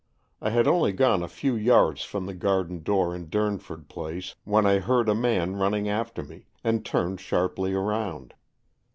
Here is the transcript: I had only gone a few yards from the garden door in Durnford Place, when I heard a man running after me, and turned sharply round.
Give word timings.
I 0.41 0.49
had 0.49 0.67
only 0.67 0.93
gone 0.93 1.21
a 1.21 1.27
few 1.27 1.53
yards 1.55 2.03
from 2.03 2.25
the 2.25 2.33
garden 2.33 2.81
door 2.81 3.15
in 3.15 3.27
Durnford 3.29 3.87
Place, 3.87 4.33
when 4.45 4.65
I 4.65 4.79
heard 4.79 5.07
a 5.07 5.13
man 5.13 5.57
running 5.57 5.87
after 5.87 6.23
me, 6.23 6.47
and 6.63 6.83
turned 6.83 7.21
sharply 7.21 7.75
round. 7.75 8.33